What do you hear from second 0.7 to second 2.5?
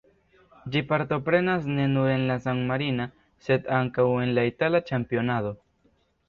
Ĝi partoprenas ne nur en la